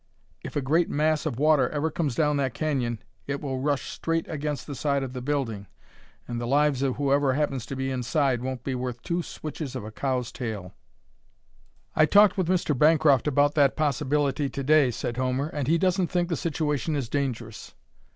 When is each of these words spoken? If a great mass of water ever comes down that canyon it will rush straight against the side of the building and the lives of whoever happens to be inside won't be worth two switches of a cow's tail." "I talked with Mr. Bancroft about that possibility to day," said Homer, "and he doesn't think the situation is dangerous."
If 0.43 0.55
a 0.55 0.63
great 0.63 0.89
mass 0.89 1.27
of 1.27 1.37
water 1.37 1.69
ever 1.69 1.91
comes 1.91 2.15
down 2.15 2.37
that 2.37 2.55
canyon 2.55 3.03
it 3.27 3.39
will 3.39 3.59
rush 3.59 3.87
straight 3.91 4.27
against 4.27 4.65
the 4.65 4.73
side 4.73 5.03
of 5.03 5.13
the 5.13 5.21
building 5.21 5.67
and 6.27 6.41
the 6.41 6.47
lives 6.47 6.81
of 6.81 6.95
whoever 6.95 7.33
happens 7.33 7.67
to 7.67 7.75
be 7.75 7.91
inside 7.91 8.41
won't 8.41 8.63
be 8.63 8.73
worth 8.73 9.03
two 9.03 9.21
switches 9.21 9.75
of 9.75 9.83
a 9.83 9.91
cow's 9.91 10.31
tail." 10.31 10.73
"I 11.95 12.07
talked 12.07 12.35
with 12.35 12.47
Mr. 12.49 12.75
Bancroft 12.75 13.27
about 13.27 13.53
that 13.53 13.75
possibility 13.75 14.49
to 14.49 14.63
day," 14.63 14.89
said 14.89 15.17
Homer, 15.17 15.49
"and 15.49 15.67
he 15.67 15.77
doesn't 15.77 16.07
think 16.07 16.29
the 16.29 16.35
situation 16.35 16.95
is 16.95 17.07
dangerous." 17.07 17.75